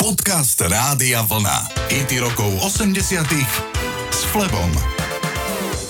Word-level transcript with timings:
Podcast 0.00 0.56
Rádia 0.56 1.20
Vlna. 1.28 1.76
IT 1.92 2.24
rokov 2.24 2.48
80 2.64 3.20
s 4.08 4.20
Flebom. 4.32 4.72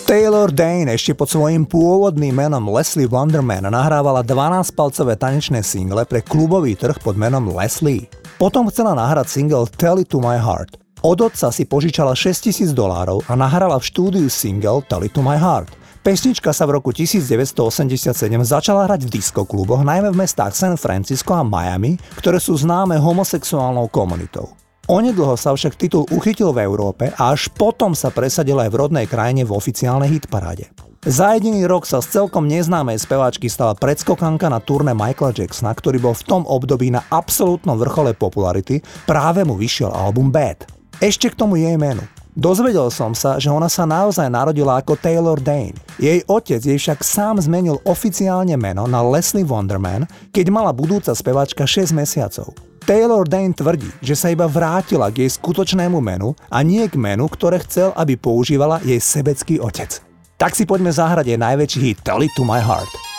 Taylor 0.02 0.50
Dane 0.50 0.98
ešte 0.98 1.14
pod 1.14 1.30
svojím 1.30 1.62
pôvodným 1.62 2.34
menom 2.34 2.74
Leslie 2.74 3.06
Wonderman 3.06 3.70
nahrávala 3.70 4.26
12-palcové 4.26 5.14
tanečné 5.14 5.62
single 5.62 6.02
pre 6.10 6.26
klubový 6.26 6.74
trh 6.74 6.98
pod 6.98 7.14
menom 7.14 7.54
Leslie. 7.54 8.10
Potom 8.34 8.66
chcela 8.66 8.98
nahrať 8.98 9.30
single 9.30 9.70
Tell 9.78 10.02
It 10.02 10.10
To 10.10 10.18
My 10.18 10.42
Heart. 10.42 10.82
Od 11.06 11.18
otca 11.30 11.54
si 11.54 11.62
požičala 11.62 12.18
6000 12.18 12.74
dolárov 12.74 13.22
a 13.30 13.38
nahrala 13.38 13.78
v 13.78 13.86
štúdiu 13.94 14.26
single 14.26 14.82
Tell 14.90 15.06
It 15.06 15.14
To 15.14 15.22
My 15.22 15.38
Heart. 15.38 15.79
Pesnička 16.00 16.56
sa 16.56 16.64
v 16.64 16.80
roku 16.80 16.96
1987 16.96 18.16
začala 18.40 18.88
hrať 18.88 19.04
v 19.04 19.20
diskokluboch, 19.20 19.84
najmä 19.84 20.08
v 20.08 20.24
mestách 20.24 20.56
San 20.56 20.80
Francisco 20.80 21.36
a 21.36 21.44
Miami, 21.44 22.00
ktoré 22.16 22.40
sú 22.40 22.56
známe 22.56 22.96
homosexuálnou 22.96 23.84
komunitou. 23.92 24.48
Onedlho 24.88 25.36
sa 25.36 25.52
však 25.52 25.76
titul 25.76 26.08
uchytil 26.08 26.56
v 26.56 26.64
Európe 26.64 27.12
a 27.12 27.36
až 27.36 27.52
potom 27.52 27.92
sa 27.92 28.08
presadil 28.08 28.56
aj 28.56 28.72
v 28.72 28.78
rodnej 28.80 29.04
krajine 29.04 29.44
v 29.44 29.52
oficiálnej 29.52 30.08
hitparáde. 30.08 30.72
Za 31.04 31.36
jediný 31.36 31.68
rok 31.68 31.84
sa 31.84 32.00
z 32.00 32.16
celkom 32.16 32.48
neznámej 32.48 32.96
speváčky 32.96 33.52
stala 33.52 33.76
predskokanka 33.76 34.48
na 34.48 34.64
turné 34.64 34.96
Michaela 34.96 35.36
Jacksona, 35.36 35.76
ktorý 35.76 36.00
bol 36.00 36.16
v 36.16 36.24
tom 36.24 36.42
období 36.48 36.88
na 36.88 37.04
absolútnom 37.12 37.76
vrchole 37.76 38.16
popularity, 38.16 38.80
práve 39.04 39.44
mu 39.44 39.52
vyšiel 39.52 39.92
album 39.92 40.32
Bad. 40.32 40.64
Ešte 40.96 41.28
k 41.28 41.36
tomu 41.36 41.60
jej 41.60 41.76
menu. 41.76 42.00
Dozvedel 42.40 42.88
som 42.88 43.12
sa, 43.12 43.36
že 43.36 43.52
ona 43.52 43.68
sa 43.68 43.84
naozaj 43.84 44.24
narodila 44.32 44.80
ako 44.80 44.96
Taylor 44.96 45.36
Dane. 45.36 45.76
Jej 46.00 46.24
otec 46.24 46.64
jej 46.64 46.80
však 46.80 47.04
sám 47.04 47.36
zmenil 47.36 47.76
oficiálne 47.84 48.56
meno 48.56 48.88
na 48.88 49.04
Leslie 49.04 49.44
Wonderman, 49.44 50.08
keď 50.32 50.48
mala 50.48 50.72
budúca 50.72 51.12
speváčka 51.12 51.68
6 51.68 51.92
mesiacov. 51.92 52.56
Taylor 52.88 53.28
Dane 53.28 53.52
tvrdí, 53.52 53.92
že 54.00 54.16
sa 54.16 54.32
iba 54.32 54.48
vrátila 54.48 55.12
k 55.12 55.28
jej 55.28 55.36
skutočnému 55.36 56.00
menu 56.00 56.32
a 56.48 56.64
nie 56.64 56.88
k 56.88 56.96
menu, 56.96 57.28
ktoré 57.28 57.60
chcel, 57.60 57.92
aby 57.92 58.16
používala 58.16 58.80
jej 58.88 58.96
sebecký 58.96 59.60
otec. 59.60 60.00
Tak 60.40 60.56
si 60.56 60.64
poďme 60.64 60.88
zahrať 60.96 61.28
jej 61.28 61.36
najväčší 61.36 61.80
hit 61.92 62.00
Tell 62.00 62.24
It 62.24 62.32
To 62.40 62.48
My 62.48 62.64
Heart. 62.64 63.09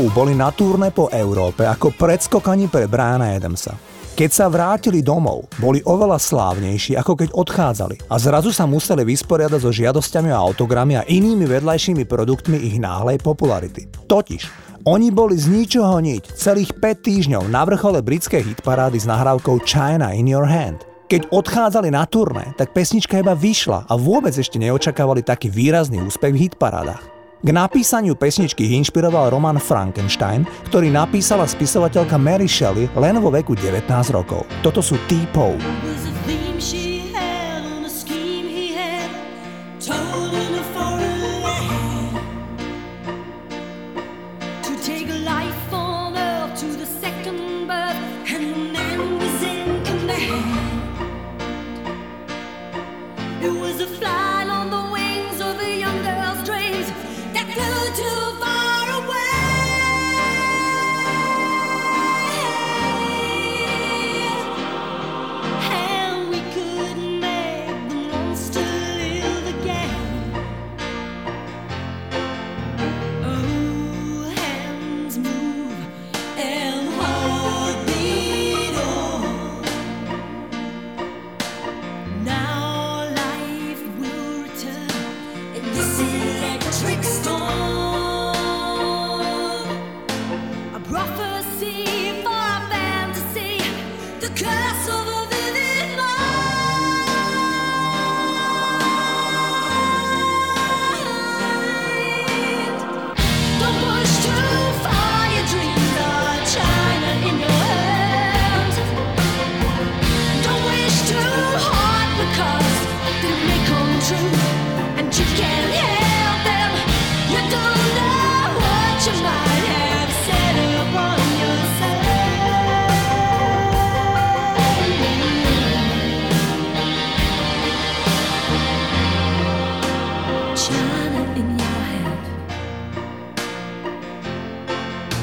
Poe 0.00 0.16
boli 0.16 0.32
na 0.32 0.48
turné 0.48 0.88
po 0.96 1.12
Európe 1.12 1.68
ako 1.68 1.92
predskokani 1.92 2.72
pre 2.72 2.88
Briana 2.88 3.36
Adamsa. 3.36 3.76
Keď 4.16 4.30
sa 4.32 4.48
vrátili 4.48 5.04
domov, 5.04 5.52
boli 5.60 5.84
oveľa 5.84 6.16
slávnejší, 6.16 6.96
ako 6.96 7.20
keď 7.20 7.28
odchádzali 7.36 8.08
a 8.08 8.16
zrazu 8.16 8.48
sa 8.48 8.64
museli 8.64 9.04
vysporiadať 9.04 9.60
so 9.60 9.68
žiadosťami 9.68 10.32
o 10.32 10.40
autogramy 10.40 10.96
a 10.96 11.04
inými 11.04 11.44
vedľajšími 11.44 12.08
produktmi 12.08 12.56
ich 12.64 12.80
náhlej 12.80 13.20
popularity. 13.20 13.92
Totiž, 14.08 14.48
oni 14.88 15.12
boli 15.12 15.36
z 15.36 15.52
ničoho 15.52 16.00
niť 16.00 16.32
celých 16.32 16.80
5 16.80 17.04
týždňov 17.04 17.44
na 17.52 17.68
vrchole 17.68 18.00
britskej 18.00 18.40
hitparády 18.40 18.96
s 18.96 19.04
nahrávkou 19.04 19.60
China 19.68 20.16
in 20.16 20.24
your 20.24 20.48
hand. 20.48 20.80
Keď 21.12 21.28
odchádzali 21.28 21.92
na 21.92 22.08
turné, 22.08 22.56
tak 22.56 22.72
pesnička 22.72 23.20
iba 23.20 23.36
vyšla 23.36 23.84
a 23.84 24.00
vôbec 24.00 24.32
ešte 24.32 24.56
neočakávali 24.56 25.20
taký 25.20 25.52
výrazný 25.52 26.00
úspech 26.00 26.32
v 26.32 26.42
hitparádach. 26.48 27.09
K 27.40 27.56
napísaniu 27.56 28.20
pesničky 28.20 28.68
inšpiroval 28.76 29.32
Roman 29.32 29.56
Frankenstein, 29.56 30.44
ktorý 30.68 30.92
napísala 30.92 31.48
spisovateľka 31.48 32.20
Mary 32.20 32.44
Shelley 32.44 32.92
len 32.92 33.16
vo 33.16 33.32
veku 33.32 33.56
19 33.56 33.88
rokov. 34.12 34.44
Toto 34.60 34.84
sú 34.84 35.00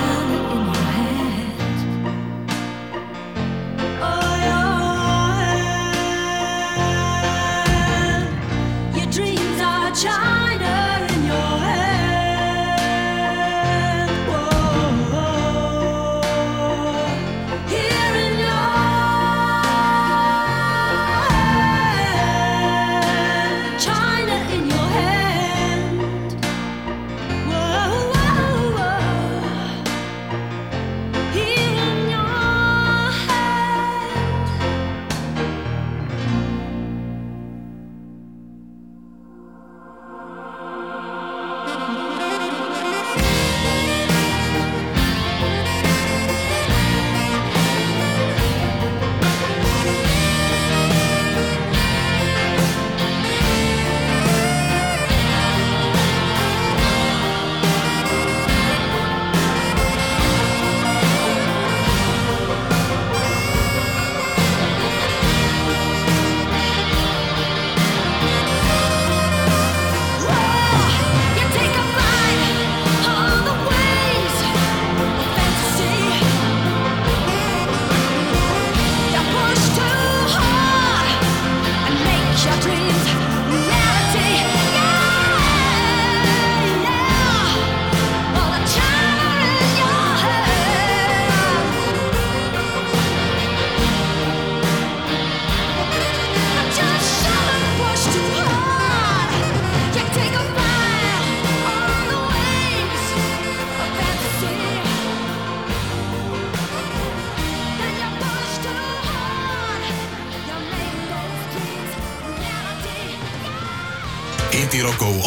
T-Pow. 0.00 0.30
rokov 0.30 0.79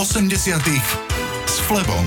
80 0.03 0.59
s 1.47 1.63
Flebom. 1.63 2.03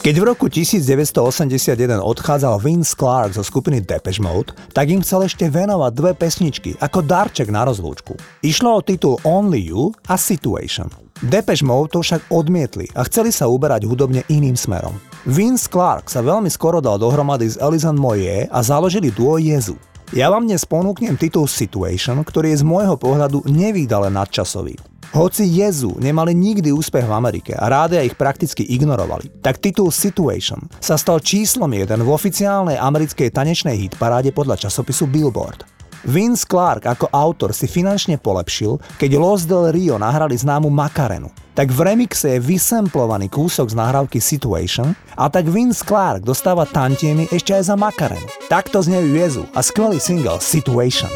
Keď 0.00 0.14
v 0.16 0.24
roku 0.24 0.48
1981 0.48 2.00
odchádzal 2.00 2.56
Vince 2.64 2.96
Clark 2.96 3.36
zo 3.36 3.44
skupiny 3.44 3.84
Depeche 3.84 4.24
Mode, 4.24 4.56
tak 4.72 4.88
im 4.88 5.04
chcel 5.04 5.28
ešte 5.28 5.52
venovať 5.52 5.92
dve 5.92 6.16
pesničky 6.16 6.72
ako 6.80 7.04
darček 7.04 7.52
na 7.52 7.68
rozlúčku. 7.68 8.16
Išlo 8.40 8.80
o 8.80 8.80
titul 8.80 9.20
Only 9.20 9.68
You 9.68 9.92
a 10.08 10.16
Situation. 10.16 10.88
Depeche 11.20 11.60
Mode 11.60 11.92
to 11.92 12.00
však 12.00 12.32
odmietli 12.32 12.88
a 12.96 13.04
chceli 13.04 13.36
sa 13.36 13.52
uberať 13.52 13.84
hudobne 13.84 14.24
iným 14.32 14.56
smerom. 14.56 14.96
Vince 15.28 15.68
Clark 15.68 16.08
sa 16.08 16.24
veľmi 16.24 16.48
skoro 16.48 16.80
dal 16.80 16.96
dohromady 16.96 17.52
s 17.52 17.60
Elizan 17.60 18.00
Moye 18.00 18.48
a 18.48 18.58
založili 18.64 19.12
duo 19.12 19.36
Jezu. 19.36 19.76
Ja 20.16 20.32
vám 20.32 20.48
dnes 20.48 20.64
ponúknem 20.64 21.20
titul 21.20 21.44
Situation, 21.44 22.24
ktorý 22.24 22.56
je 22.56 22.64
z 22.64 22.68
môjho 22.68 22.96
pohľadu 22.96 23.44
nevýdale 23.44 24.08
nadčasový. 24.08 24.91
Hoci 25.10 25.42
Jezu 25.50 25.98
nemali 25.98 26.30
nikdy 26.30 26.70
úspech 26.70 27.02
v 27.02 27.12
Amerike 27.12 27.52
a 27.58 27.66
rádia 27.66 28.06
ich 28.06 28.14
prakticky 28.14 28.62
ignorovali, 28.62 29.42
tak 29.42 29.58
titul 29.58 29.90
Situation 29.90 30.70
sa 30.78 30.94
stal 30.94 31.18
číslom 31.18 31.68
jeden 31.74 32.06
v 32.06 32.12
oficiálnej 32.14 32.78
americkej 32.78 33.34
tanečnej 33.34 33.74
hitparáde 33.74 34.30
podľa 34.30 34.70
časopisu 34.70 35.10
Billboard. 35.10 35.66
Vince 36.02 36.42
Clark 36.42 36.82
ako 36.86 37.06
autor 37.14 37.54
si 37.54 37.70
finančne 37.70 38.18
polepšil, 38.18 38.98
keď 38.98 39.10
Los 39.22 39.46
Del 39.46 39.70
Rio 39.70 40.02
nahrali 40.02 40.34
známu 40.34 40.66
Makarenu. 40.66 41.30
Tak 41.54 41.70
v 41.70 41.94
remixe 41.94 42.38
je 42.38 42.42
vysemplovaný 42.42 43.30
kúsok 43.30 43.70
z 43.70 43.78
nahrávky 43.78 44.18
Situation 44.18 44.98
a 45.14 45.30
tak 45.30 45.46
Vince 45.46 45.86
Clark 45.86 46.26
dostáva 46.26 46.66
tantiemy 46.66 47.30
ešte 47.30 47.54
aj 47.54 47.70
za 47.70 47.76
Makarenu. 47.78 48.26
Takto 48.50 48.82
znejú 48.82 49.14
Jezu 49.14 49.44
a 49.54 49.62
skvelý 49.62 50.02
single 50.02 50.42
Situation. 50.42 51.12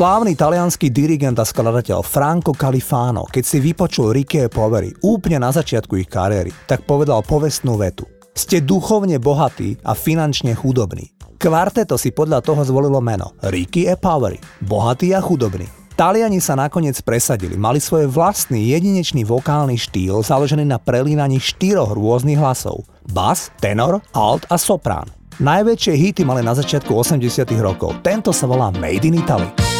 Slávny 0.00 0.32
talianský 0.32 0.88
dirigent 0.88 1.36
a 1.36 1.44
skladateľ 1.44 2.00
Franco 2.00 2.56
Califano, 2.56 3.28
keď 3.28 3.44
si 3.44 3.60
vypočul 3.60 4.16
Ricky 4.16 4.48
Poveri 4.48 4.96
úplne 5.04 5.44
na 5.44 5.52
začiatku 5.52 5.92
ich 6.00 6.08
kariéry, 6.08 6.48
tak 6.64 6.88
povedal 6.88 7.20
povestnú 7.20 7.76
vetu. 7.76 8.08
Ste 8.32 8.64
duchovne 8.64 9.20
bohatí 9.20 9.76
a 9.84 9.92
finančne 9.92 10.56
chudobní. 10.56 11.12
Kvarteto 11.36 12.00
si 12.00 12.16
podľa 12.16 12.40
toho 12.40 12.64
zvolilo 12.64 12.96
meno 13.04 13.36
Ricky 13.44 13.92
e 13.92 14.00
Powery, 14.00 14.40
bohatý 14.64 15.12
a 15.12 15.20
chudobný. 15.20 15.68
Taliani 16.00 16.40
sa 16.40 16.56
nakoniec 16.56 16.96
presadili, 17.04 17.60
mali 17.60 17.76
svoj 17.76 18.08
vlastný 18.08 18.72
jedinečný 18.72 19.28
vokálny 19.28 19.76
štýl 19.76 20.24
založený 20.24 20.64
na 20.64 20.80
prelínaní 20.80 21.36
štyroch 21.36 21.92
rôznych 21.92 22.40
hlasov. 22.40 22.88
Bas, 23.12 23.52
tenor, 23.60 24.00
alt 24.16 24.48
a 24.48 24.56
soprán. 24.56 25.12
Najväčšie 25.44 25.92
hity 25.92 26.22
mali 26.24 26.40
na 26.40 26.56
začiatku 26.56 26.88
80 26.88 27.44
rokov. 27.60 28.00
Tento 28.00 28.32
sa 28.32 28.48
volá 28.48 28.72
Made 28.72 29.04
in 29.04 29.20
Italy. 29.20 29.79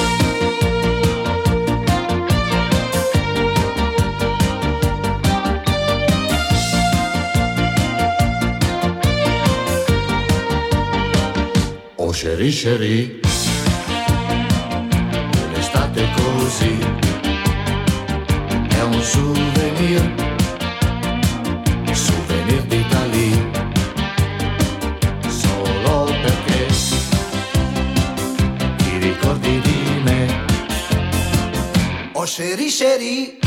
Sherry 12.13 12.51
Sherry, 12.53 13.21
l'estate 15.55 16.07
così, 16.17 16.79
è 18.69 18.83
un 18.83 19.01
souvenir, 19.01 20.15
souvenir 21.93 22.63
d'Italia, 22.65 23.51
solo 25.29 26.05
perché 26.23 26.67
ti 28.77 28.99
ricordi 28.99 29.61
di 29.61 30.01
me. 30.03 30.45
Oh 32.13 32.27
Sherry 32.27 32.69
Sherry, 32.69 33.39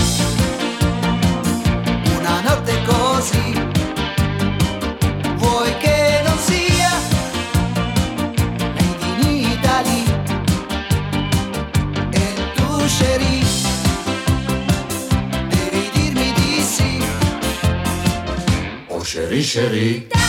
chérie, 19.41 19.43
chérie. 19.43 20.22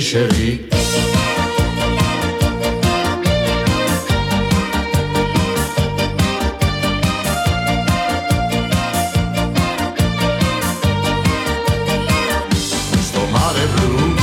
chéri. 0.00 0.68
Sto 13.02 13.26
mare 13.32 13.66
blu 13.74 14.14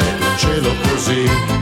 ed 0.00 0.20
un 0.20 0.36
cielo 0.38 0.72
così 0.82 1.61